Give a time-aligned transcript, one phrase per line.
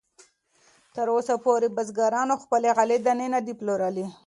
[0.95, 4.05] تراوسه پورې بزګرانو خپلې غلې دانې نه دي پلورلې.